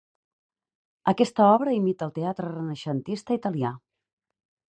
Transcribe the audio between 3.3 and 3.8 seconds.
italià.